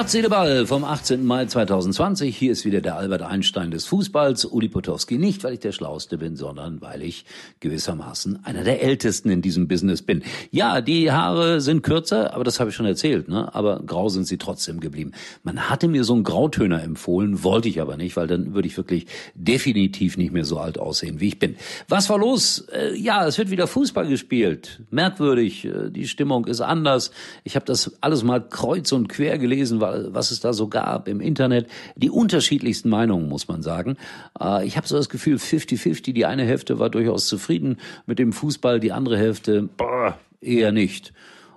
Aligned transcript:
Herz, 0.00 0.12
Seele, 0.12 0.30
Ball 0.30 0.66
vom 0.66 0.82
18. 0.82 1.26
Mai 1.26 1.44
2020. 1.44 2.34
Hier 2.34 2.52
ist 2.52 2.64
wieder 2.64 2.80
der 2.80 2.96
Albert 2.96 3.20
Einstein 3.20 3.70
des 3.70 3.84
Fußballs, 3.84 4.46
Uli 4.46 4.70
Potowski. 4.70 5.18
Nicht, 5.18 5.44
weil 5.44 5.52
ich 5.52 5.60
der 5.60 5.72
Schlauste 5.72 6.16
bin, 6.16 6.36
sondern 6.36 6.80
weil 6.80 7.02
ich 7.02 7.26
gewissermaßen 7.60 8.46
einer 8.46 8.64
der 8.64 8.82
Ältesten 8.82 9.28
in 9.28 9.42
diesem 9.42 9.68
Business 9.68 10.00
bin. 10.00 10.22
Ja, 10.50 10.80
die 10.80 11.12
Haare 11.12 11.60
sind 11.60 11.82
kürzer, 11.82 12.32
aber 12.32 12.44
das 12.44 12.60
habe 12.60 12.70
ich 12.70 12.76
schon 12.76 12.86
erzählt, 12.86 13.28
ne? 13.28 13.54
aber 13.54 13.82
grau 13.84 14.08
sind 14.08 14.26
sie 14.26 14.38
trotzdem 14.38 14.80
geblieben. 14.80 15.12
Man 15.42 15.68
hatte 15.68 15.86
mir 15.86 16.02
so 16.04 16.14
einen 16.14 16.24
Grautöner 16.24 16.82
empfohlen, 16.82 17.44
wollte 17.44 17.68
ich 17.68 17.78
aber 17.78 17.98
nicht, 17.98 18.16
weil 18.16 18.26
dann 18.26 18.54
würde 18.54 18.68
ich 18.68 18.78
wirklich 18.78 19.06
definitiv 19.34 20.16
nicht 20.16 20.32
mehr 20.32 20.46
so 20.46 20.58
alt 20.58 20.78
aussehen, 20.78 21.20
wie 21.20 21.28
ich 21.28 21.38
bin. 21.38 21.56
Was 21.88 22.08
war 22.08 22.16
los? 22.16 22.64
Äh, 22.72 22.96
ja, 22.96 23.26
es 23.26 23.36
wird 23.36 23.50
wieder 23.50 23.66
Fußball 23.66 24.08
gespielt. 24.08 24.80
Merkwürdig, 24.90 25.66
äh, 25.66 25.90
die 25.90 26.08
Stimmung 26.08 26.46
ist 26.46 26.62
anders. 26.62 27.10
Ich 27.44 27.54
habe 27.54 27.66
das 27.66 27.98
alles 28.00 28.24
mal 28.24 28.40
kreuz 28.40 28.92
und 28.92 29.10
quer 29.10 29.36
gelesen, 29.36 29.82
was 30.08 30.30
es 30.30 30.40
da 30.40 30.52
so 30.52 30.68
gab 30.68 31.08
im 31.08 31.20
Internet. 31.20 31.68
Die 31.96 32.10
unterschiedlichsten 32.10 32.88
Meinungen, 32.88 33.28
muss 33.28 33.48
man 33.48 33.62
sagen. 33.62 33.96
Äh, 34.40 34.66
ich 34.66 34.76
habe 34.76 34.86
so 34.86 34.96
das 34.96 35.08
Gefühl, 35.08 35.36
50-50, 35.36 36.12
die 36.12 36.26
eine 36.26 36.44
Hälfte 36.44 36.78
war 36.78 36.90
durchaus 36.90 37.26
zufrieden 37.26 37.78
mit 38.06 38.18
dem 38.18 38.32
Fußball, 38.32 38.80
die 38.80 38.92
andere 38.92 39.16
Hälfte 39.16 39.68
boah, 39.76 40.18
eher 40.40 40.72
nicht. 40.72 41.12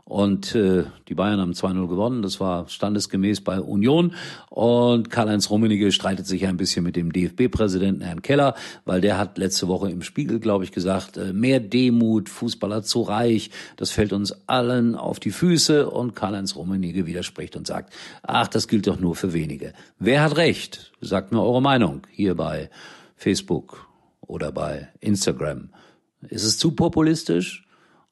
Und 0.05 0.53
äh, 0.53 0.83
die 1.07 1.15
Bayern 1.15 1.39
haben 1.39 1.53
2-0 1.53 1.87
gewonnen. 1.87 2.21
Das 2.21 2.41
war 2.41 2.67
standesgemäß 2.67 3.41
bei 3.41 3.61
Union. 3.61 4.13
Und 4.49 5.09
Karl-Heinz 5.09 5.49
Rummenigge 5.49 5.93
streitet 5.93 6.27
sich 6.27 6.45
ein 6.45 6.57
bisschen 6.57 6.83
mit 6.83 6.97
dem 6.97 7.13
DFB-Präsidenten 7.13 8.01
Herrn 8.01 8.21
Keller, 8.21 8.53
weil 8.83 8.99
der 8.99 9.17
hat 9.17 9.37
letzte 9.37 9.69
Woche 9.69 9.89
im 9.89 10.01
Spiegel, 10.01 10.39
glaube 10.39 10.65
ich, 10.65 10.73
gesagt, 10.73 11.15
äh, 11.15 11.31
mehr 11.31 11.61
Demut, 11.61 12.27
Fußballer 12.27 12.83
zu 12.83 13.01
reich, 13.01 13.49
das 13.77 13.91
fällt 13.91 14.11
uns 14.11 14.35
allen 14.47 14.95
auf 14.95 15.21
die 15.21 15.31
Füße. 15.31 15.89
Und 15.89 16.15
Karl-Heinz 16.15 16.57
Rummenigge 16.57 17.05
widerspricht 17.05 17.55
und 17.55 17.65
sagt, 17.65 17.93
ach, 18.23 18.49
das 18.49 18.67
gilt 18.67 18.87
doch 18.87 18.99
nur 18.99 19.15
für 19.15 19.31
wenige. 19.31 19.71
Wer 19.99 20.21
hat 20.21 20.35
recht? 20.35 20.91
Sagt 20.99 21.31
mir 21.31 21.41
eure 21.41 21.61
Meinung 21.61 22.01
hier 22.11 22.35
bei 22.35 22.69
Facebook 23.15 23.87
oder 24.19 24.51
bei 24.51 24.89
Instagram. 24.99 25.69
Ist 26.27 26.43
es 26.43 26.57
zu 26.57 26.71
populistisch? 26.71 27.62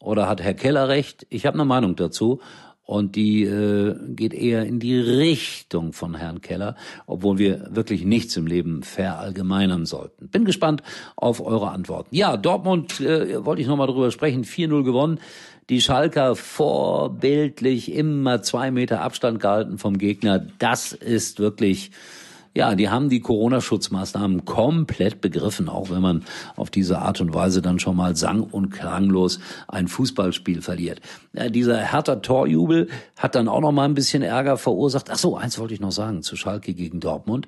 Oder 0.01 0.27
hat 0.27 0.41
Herr 0.41 0.53
Keller 0.53 0.87
recht? 0.87 1.25
Ich 1.29 1.45
habe 1.45 1.55
eine 1.55 1.65
Meinung 1.65 1.95
dazu. 1.95 2.39
Und 2.83 3.15
die 3.15 3.43
äh, 3.43 3.95
geht 4.15 4.33
eher 4.33 4.65
in 4.65 4.79
die 4.79 4.99
Richtung 4.99 5.93
von 5.93 6.13
Herrn 6.15 6.41
Keller, 6.41 6.75
obwohl 7.05 7.37
wir 7.37 7.69
wirklich 7.73 8.03
nichts 8.03 8.35
im 8.35 8.47
Leben 8.47 8.83
verallgemeinern 8.83 9.85
sollten. 9.85 10.27
Bin 10.27 10.43
gespannt 10.43 10.83
auf 11.15 11.39
eure 11.39 11.69
Antworten. 11.69 12.13
Ja, 12.13 12.35
Dortmund 12.35 12.99
äh, 12.99 13.45
wollte 13.45 13.61
ich 13.61 13.67
nochmal 13.69 13.87
drüber 13.87 14.11
sprechen. 14.11 14.43
4-0 14.43 14.83
gewonnen. 14.83 15.19
Die 15.69 15.79
Schalker 15.79 16.35
vorbildlich 16.35 17.93
immer 17.93 18.41
zwei 18.41 18.71
Meter 18.71 19.01
Abstand 19.01 19.39
gehalten 19.39 19.77
vom 19.77 19.97
Gegner. 19.97 20.45
Das 20.59 20.91
ist 20.91 21.39
wirklich 21.39 21.91
ja, 22.53 22.75
die 22.75 22.89
haben 22.89 23.09
die 23.09 23.21
Corona-Schutzmaßnahmen 23.21 24.43
komplett 24.43 25.21
begriffen, 25.21 25.69
auch 25.69 25.89
wenn 25.89 26.01
man 26.01 26.23
auf 26.57 26.69
diese 26.69 26.99
Art 26.99 27.21
und 27.21 27.33
Weise 27.33 27.61
dann 27.61 27.79
schon 27.79 27.95
mal 27.95 28.15
sang- 28.15 28.43
und 28.43 28.71
klanglos 28.71 29.39
ein 29.69 29.87
Fußballspiel 29.87 30.61
verliert. 30.61 30.99
Ja, 31.33 31.49
dieser 31.49 31.77
härter 31.77 32.21
Torjubel 32.21 32.89
hat 33.17 33.35
dann 33.35 33.47
auch 33.47 33.61
noch 33.61 33.71
mal 33.71 33.85
ein 33.85 33.93
bisschen 33.93 34.21
Ärger 34.21 34.57
verursacht. 34.57 35.09
Ach 35.09 35.17
so, 35.17 35.37
eins 35.37 35.59
wollte 35.59 35.73
ich 35.73 35.79
noch 35.79 35.93
sagen 35.93 36.23
zu 36.23 36.35
Schalke 36.35 36.73
gegen 36.73 36.99
Dortmund. 36.99 37.47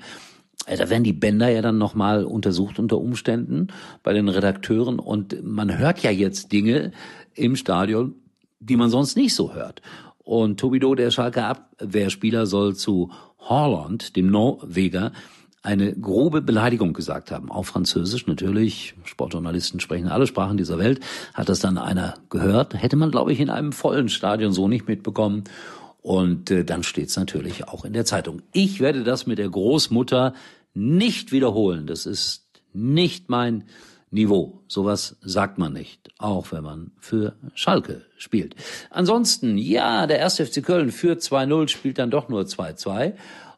Da 0.65 0.89
werden 0.89 1.03
die 1.03 1.13
Bänder 1.13 1.49
ja 1.49 1.61
dann 1.61 1.77
nochmal 1.77 2.23
untersucht 2.23 2.79
unter 2.79 2.97
Umständen 2.97 3.67
bei 4.01 4.13
den 4.13 4.29
Redakteuren 4.29 4.99
und 4.99 5.43
man 5.43 5.77
hört 5.77 6.01
ja 6.03 6.11
jetzt 6.11 6.53
Dinge 6.53 6.91
im 7.33 7.57
Stadion, 7.57 8.15
die 8.61 8.77
man 8.77 8.89
sonst 8.89 9.17
nicht 9.17 9.35
so 9.35 9.53
hört. 9.53 9.81
Und 10.23 10.59
Tobido, 10.59 10.95
der 10.95 11.11
Schalke 11.11 11.43
Abwehrspieler, 11.43 12.45
soll 12.45 12.75
zu 12.75 13.11
Holland, 13.39 14.15
dem 14.15 14.27
Norweger, 14.27 15.11
eine 15.61 15.93
grobe 15.93 16.41
Beleidigung 16.41 16.93
gesagt 16.93 17.31
haben. 17.31 17.49
Auf 17.49 17.67
Französisch 17.67 18.27
natürlich. 18.27 18.95
Sportjournalisten 19.05 19.79
sprechen 19.79 20.09
alle 20.09 20.27
Sprachen 20.27 20.57
dieser 20.57 20.77
Welt. 20.77 20.99
Hat 21.33 21.47
das 21.47 21.59
dann 21.59 21.77
einer 21.77 22.15
gehört? 22.29 22.73
Hätte 22.73 22.97
man, 22.97 23.11
glaube 23.11 23.31
ich, 23.31 23.39
in 23.39 23.49
einem 23.49 23.71
vollen 23.71 24.09
Stadion 24.09 24.51
so 24.51 24.67
nicht 24.67 24.87
mitbekommen. 24.87 25.45
Und 26.01 26.51
äh, 26.51 26.65
dann 26.65 26.83
steht's 26.83 27.15
natürlich 27.15 27.67
auch 27.69 27.85
in 27.85 27.93
der 27.93 28.03
Zeitung. 28.03 28.41
Ich 28.51 28.81
werde 28.81 29.05
das 29.05 29.25
mit 29.25 29.37
der 29.37 29.49
Großmutter 29.49 30.33
nicht 30.73 31.31
wiederholen. 31.31 31.87
Das 31.87 32.05
ist 32.05 32.45
nicht 32.73 33.29
mein 33.29 33.63
Niveau. 34.13 34.61
Sowas 34.67 35.17
sagt 35.21 35.57
man 35.57 35.73
nicht, 35.73 36.09
auch 36.19 36.51
wenn 36.51 36.63
man 36.63 36.91
für 36.99 37.33
Schalke 37.55 38.03
spielt. 38.17 38.55
Ansonsten, 38.91 39.57
ja, 39.57 40.07
der 40.07 40.19
erste 40.19 40.45
FC 40.45 40.63
Köln 40.63 40.91
führt 40.91 41.21
2-0, 41.21 41.67
spielt 41.67 41.97
dann 41.97 42.11
doch 42.11 42.29
nur 42.29 42.43
2-2. 42.43 43.13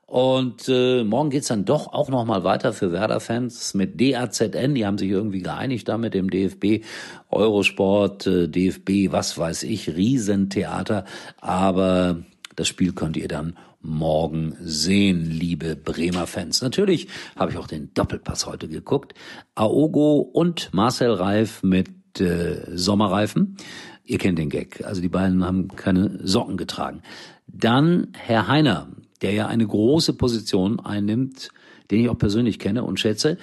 Und 0.07 0.69
äh, 0.69 1.03
morgen 1.03 1.29
geht's 1.29 1.47
dann 1.47 1.65
doch 1.65 1.91
auch 1.91 2.09
nochmal 2.09 2.43
weiter 2.43 2.73
für 2.73 2.91
Werder-Fans 2.91 3.73
mit 3.73 3.99
DAZN. 3.99 4.75
Die 4.75 4.85
haben 4.85 4.97
sich 4.97 5.09
irgendwie 5.09 5.41
geeinigt 5.41 5.89
da 5.89 5.97
mit 5.97 6.13
dem 6.13 6.29
DFB, 6.29 6.85
Eurosport, 7.29 8.25
äh, 8.27 8.47
DFB, 8.47 9.11
was 9.11 9.37
weiß 9.37 9.63
ich, 9.63 9.89
Riesentheater. 9.89 11.05
Aber 11.41 12.19
das 12.55 12.67
Spiel 12.67 12.93
könnt 12.93 13.17
ihr 13.17 13.27
dann 13.27 13.57
morgen 13.85 14.55
sehen, 14.61 15.29
liebe 15.29 15.75
Bremer 15.75 16.27
Fans. 16.27 16.61
Natürlich 16.61 17.07
habe 17.35 17.51
ich 17.51 17.57
auch 17.57 17.67
den 17.67 17.93
Doppelpass 17.93 18.45
heute 18.45 18.67
geguckt. 18.67 19.13
Aogo 19.55 20.19
und 20.19 20.73
Marcel 20.73 21.11
Reif 21.11 21.63
mit 21.63 21.89
äh, 22.19 22.75
Sommerreifen. 22.75 23.57
Ihr 24.03 24.17
kennt 24.17 24.39
den 24.39 24.49
Gag. 24.49 24.85
Also 24.85 25.01
die 25.01 25.09
beiden 25.09 25.43
haben 25.45 25.67
keine 25.69 26.19
Socken 26.23 26.57
getragen. 26.57 27.01
Dann 27.47 28.07
Herr 28.13 28.47
Heiner, 28.47 28.89
der 29.21 29.33
ja 29.33 29.47
eine 29.47 29.65
große 29.65 30.13
Position 30.13 30.79
einnimmt, 30.79 31.49
den 31.91 32.01
ich 32.01 32.09
auch 32.09 32.17
persönlich 32.17 32.59
kenne 32.59 32.83
und 32.83 32.99
schätze. 32.99 33.37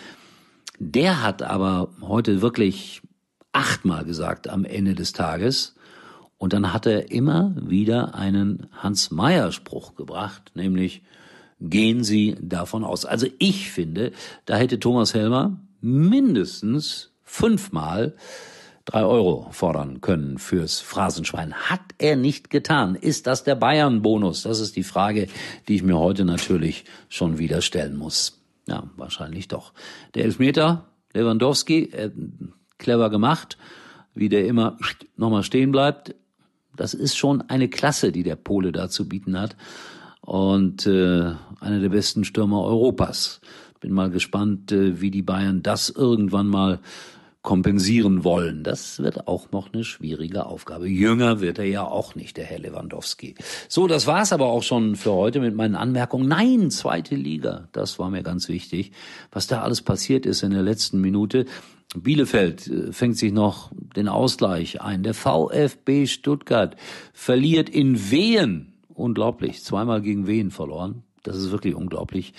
Der 0.79 1.23
hat 1.23 1.43
aber 1.43 1.91
heute 2.01 2.43
wirklich 2.43 3.03
achtmal 3.53 4.05
gesagt 4.05 4.49
am 4.49 4.65
Ende 4.65 4.95
des 4.95 5.13
Tages, 5.13 5.75
und 6.43 6.53
dann 6.53 6.73
hat 6.73 6.87
er 6.87 7.13
immer 7.13 7.55
wieder 7.57 8.17
einen 8.17 8.67
Hans-Meyer-Spruch 8.73 9.95
gebracht, 9.95 10.51
nämlich 10.57 11.05
gehen 11.61 12.03
Sie 12.03 12.35
davon 12.41 12.83
aus. 12.83 13.05
Also 13.05 13.29
ich 13.39 13.71
finde, 13.71 14.11
da 14.45 14.57
hätte 14.57 14.81
Thomas 14.81 15.15
Helmer 15.15 15.61
mindestens 15.81 17.13
fünfmal 17.23 18.17
drei 18.85 19.05
Euro 19.05 19.51
fordern 19.53 20.01
können 20.01 20.39
fürs 20.39 20.81
Phrasenschwein. 20.81 21.55
Hat 21.55 21.83
er 21.99 22.17
nicht 22.17 22.51
getan. 22.51 22.97
Ist 22.97 23.29
das 23.29 23.45
der 23.45 23.55
Bayern-Bonus? 23.55 24.43
Das 24.43 24.59
ist 24.59 24.75
die 24.75 24.83
Frage, 24.83 25.29
die 25.69 25.77
ich 25.77 25.85
mir 25.85 26.01
heute 26.01 26.25
natürlich 26.25 26.87
schon 27.09 27.39
wieder 27.39 27.63
stellen 27.63 27.97
muss. 27.97 28.43
Ja, 28.67 28.91
wahrscheinlich 28.97 29.47
doch. 29.47 29.75
Der 30.17 30.25
Elfmeter, 30.25 30.89
Lewandowski, 31.15 31.85
äh, 31.93 32.11
clever 32.79 33.11
gemacht, 33.11 33.59
wie 34.13 34.29
der 34.29 34.45
immer 34.47 34.77
nochmal 35.17 35.45
stehen 35.45 35.71
bleibt. 35.71 36.17
Das 36.77 36.95
ist 36.95 37.17
schon 37.17 37.43
eine 37.43 37.69
Klasse, 37.69 38.13
die 38.13 38.23
der 38.23 38.37
Pole 38.37 38.73
da 38.73 38.89
zu 38.89 39.09
bieten 39.09 39.39
hat. 39.39 39.57
Und 40.21 40.87
äh, 40.87 41.35
einer 41.61 41.81
der 41.81 41.89
besten 41.89 42.25
Stürmer 42.25 42.63
Europas. 42.63 43.41
Bin 43.81 43.93
mal 43.93 44.11
gespannt, 44.11 44.71
äh, 44.71 45.01
wie 45.01 45.11
die 45.11 45.23
Bayern 45.23 45.63
das 45.63 45.91
irgendwann 45.91 46.47
mal 46.47 46.79
kompensieren 47.43 48.23
wollen. 48.23 48.63
Das 48.63 49.01
wird 49.01 49.27
auch 49.27 49.51
noch 49.51 49.73
eine 49.73 49.83
schwierige 49.83 50.47
Aufgabe. 50.47 50.89
Jünger 50.89 51.41
wird 51.41 51.59
er 51.59 51.65
ja 51.65 51.83
auch 51.85 52.15
nicht, 52.15 52.37
der 52.37 52.45
Herr 52.45 52.61
Lewandowski. 52.61 53.35
So, 53.69 53.89
das 53.89 54.07
war's 54.07 54.33
aber 54.33 54.47
auch 54.47 54.63
schon 54.63 54.95
für 54.95 55.13
heute 55.13 55.41
mit 55.41 55.55
meinen 55.55 55.75
Anmerkungen. 55.75 56.29
Nein, 56.29 56.71
zweite 56.71 57.17
Liga, 57.17 57.69
das 57.73 57.99
war 57.99 58.11
mir 58.11 58.23
ganz 58.23 58.49
wichtig. 58.49 58.93
Was 59.33 59.49
da 59.49 59.63
alles 59.63 59.83
passiert 59.83 60.25
ist 60.25 60.43
in 60.43 60.53
der 60.53 60.63
letzten 60.63 61.01
Minute. 61.01 61.47
Bielefeld 61.97 62.69
äh, 62.69 62.93
fängt 62.93 63.19
sich 63.19 63.33
noch 63.33 63.73
den 63.97 64.09
Ausgleich 64.09 64.81
ein. 64.81 65.03
Der 65.03 65.15
VfB 65.15 66.07
Stuttgart 66.07 66.77
verliert 67.13 67.69
in 67.69 68.11
Wehen. 68.11 68.73
Unglaublich. 68.95 69.65
Zweimal 69.65 70.01
gegen 70.01 70.29
Wehen 70.29 70.53
verloren. 70.53 71.03
Das 71.25 71.37
ist 71.37 71.51
wirklich 71.51 71.75
unglaublich. 71.75 72.35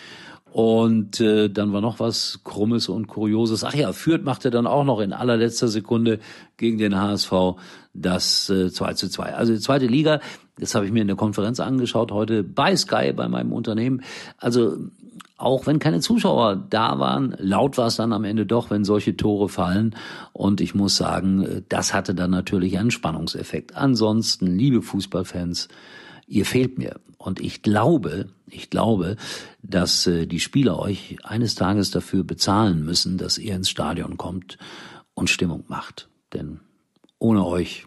Und 0.53 1.19
äh, 1.19 1.49
dann 1.49 1.73
war 1.73 1.81
noch 1.81 1.99
was 1.99 2.41
Krummes 2.43 2.87
und 2.87 3.07
Kurioses. 3.07 3.63
Ach 3.63 3.73
ja, 3.73 3.91
Fürth 3.91 4.23
machte 4.23 4.51
dann 4.51 4.67
auch 4.67 4.83
noch 4.83 4.99
in 4.99 5.11
allerletzter 5.11 5.67
Sekunde 5.67 6.19
gegen 6.57 6.77
den 6.77 6.95
HSV 6.95 7.55
das 7.95 8.51
äh, 8.51 8.71
2 8.71 8.93
zu 8.93 9.09
2. 9.09 9.33
Also 9.33 9.51
die 9.51 9.59
zweite 9.59 9.87
Liga, 9.87 10.19
das 10.59 10.75
habe 10.75 10.85
ich 10.85 10.91
mir 10.91 11.01
in 11.01 11.07
der 11.07 11.15
Konferenz 11.15 11.59
angeschaut 11.59 12.11
heute 12.11 12.43
bei 12.43 12.75
Sky, 12.75 13.13
bei 13.13 13.27
meinem 13.27 13.51
Unternehmen. 13.51 14.03
Also 14.37 14.77
auch 15.37 15.65
wenn 15.65 15.79
keine 15.79 16.01
Zuschauer 16.01 16.63
da 16.69 16.99
waren, 16.99 17.35
laut 17.39 17.79
war 17.79 17.87
es 17.87 17.95
dann 17.95 18.13
am 18.13 18.23
Ende 18.23 18.45
doch, 18.45 18.69
wenn 18.69 18.83
solche 18.83 19.17
Tore 19.17 19.49
fallen. 19.49 19.95
Und 20.33 20.61
ich 20.61 20.75
muss 20.75 20.97
sagen, 20.97 21.63
das 21.67 21.95
hatte 21.95 22.13
dann 22.13 22.29
natürlich 22.29 22.77
einen 22.77 22.91
Spannungseffekt. 22.91 23.75
Ansonsten, 23.75 24.55
liebe 24.55 24.83
Fußballfans, 24.83 25.67
Ihr 26.27 26.45
fehlt 26.45 26.77
mir. 26.77 26.99
Und 27.17 27.39
ich 27.39 27.61
glaube, 27.61 28.27
ich 28.49 28.69
glaube, 28.69 29.15
dass 29.61 30.07
äh, 30.07 30.25
die 30.27 30.39
Spieler 30.39 30.79
euch 30.79 31.17
eines 31.23 31.55
Tages 31.55 31.91
dafür 31.91 32.23
bezahlen 32.23 32.83
müssen, 32.83 33.17
dass 33.17 33.37
ihr 33.37 33.55
ins 33.55 33.69
Stadion 33.69 34.17
kommt 34.17 34.57
und 35.13 35.29
Stimmung 35.29 35.63
macht. 35.67 36.09
Denn 36.33 36.59
ohne 37.19 37.45
euch 37.45 37.85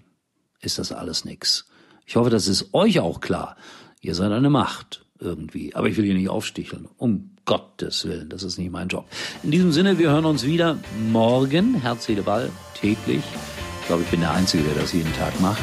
ist 0.60 0.78
das 0.78 0.92
alles 0.92 1.24
nix. 1.24 1.66
Ich 2.06 2.16
hoffe, 2.16 2.30
das 2.30 2.48
ist 2.48 2.72
euch 2.72 3.00
auch 3.00 3.20
klar. 3.20 3.56
Ihr 4.00 4.14
seid 4.14 4.32
eine 4.32 4.50
Macht 4.50 5.04
irgendwie. 5.18 5.74
Aber 5.74 5.88
ich 5.88 5.96
will 5.96 6.04
hier 6.04 6.14
nicht 6.14 6.28
aufsticheln. 6.28 6.88
Um 6.96 7.30
Gottes 7.44 8.04
Willen, 8.04 8.28
das 8.28 8.42
ist 8.42 8.58
nicht 8.58 8.70
mein 8.70 8.88
Job. 8.88 9.06
In 9.42 9.50
diesem 9.50 9.72
Sinne, 9.72 9.98
wir 9.98 10.10
hören 10.10 10.24
uns 10.24 10.44
wieder 10.44 10.78
morgen. 11.10 11.74
Herz, 11.74 12.06
Seele, 12.06 12.22
Ball, 12.22 12.50
täglich. 12.74 13.22
Ich 13.80 13.86
glaube, 13.86 14.02
ich 14.02 14.08
bin 14.08 14.20
der 14.20 14.32
Einzige, 14.32 14.64
der 14.64 14.74
das 14.74 14.92
jeden 14.92 15.12
Tag 15.14 15.40
macht. 15.40 15.62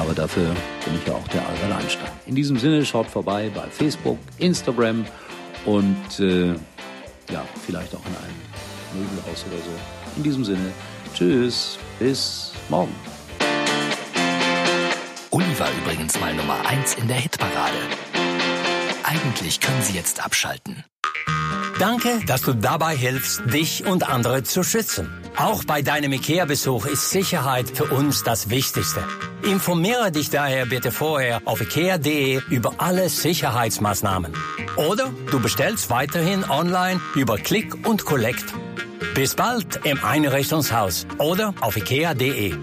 Aber 0.00 0.14
dafür 0.14 0.46
bin 0.86 0.94
ich 0.98 1.06
ja 1.06 1.12
auch 1.12 1.28
der 1.28 1.46
Albert 1.46 1.82
Einstein. 1.82 2.10
In 2.24 2.34
diesem 2.34 2.58
Sinne, 2.58 2.86
schaut 2.86 3.06
vorbei 3.06 3.50
bei 3.54 3.68
Facebook, 3.70 4.18
Instagram 4.38 5.04
und 5.66 6.20
äh, 6.20 6.54
ja, 7.30 7.44
vielleicht 7.66 7.94
auch 7.94 8.00
in 8.06 8.16
einem 8.16 9.04
Möbelhaus 9.04 9.44
oder 9.46 9.58
so. 9.58 10.16
In 10.16 10.22
diesem 10.22 10.42
Sinne, 10.42 10.72
tschüss, 11.12 11.78
bis 11.98 12.52
morgen. 12.70 12.94
Uli 15.30 15.58
war 15.58 15.68
übrigens 15.82 16.18
mal 16.18 16.34
Nummer 16.34 16.56
1 16.66 16.94
in 16.94 17.06
der 17.06 17.18
Hitparade. 17.18 17.76
Eigentlich 19.02 19.60
können 19.60 19.82
Sie 19.82 19.92
jetzt 19.92 20.24
abschalten. 20.24 20.82
Danke, 21.78 22.20
dass 22.26 22.40
du 22.40 22.54
dabei 22.54 22.96
hilfst, 22.96 23.42
dich 23.52 23.84
und 23.84 24.08
andere 24.08 24.44
zu 24.44 24.62
schützen. 24.62 25.19
Auch 25.40 25.64
bei 25.64 25.80
deinem 25.80 26.12
IKEA-Besuch 26.12 26.84
ist 26.84 27.08
Sicherheit 27.08 27.70
für 27.74 27.86
uns 27.86 28.22
das 28.22 28.50
Wichtigste. 28.50 29.02
Informiere 29.42 30.12
dich 30.12 30.28
daher 30.28 30.66
bitte 30.66 30.92
vorher 30.92 31.40
auf 31.46 31.62
ikea.de 31.62 32.42
über 32.50 32.74
alle 32.76 33.08
Sicherheitsmaßnahmen. 33.08 34.34
Oder 34.76 35.10
du 35.30 35.40
bestellst 35.40 35.88
weiterhin 35.88 36.44
online 36.44 37.00
über 37.14 37.38
Click 37.38 37.88
und 37.88 38.04
Collect. 38.04 38.44
Bis 39.14 39.34
bald 39.34 39.80
im 39.84 40.04
Einrichtungshaus 40.04 41.06
oder 41.16 41.54
auf 41.62 41.74
ikea.de. 41.74 42.54